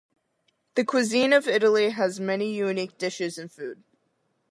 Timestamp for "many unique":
2.19-2.97